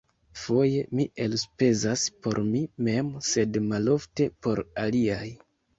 [0.43, 5.27] Foje mi elspezas por mi mem, sed malofte por aliaj.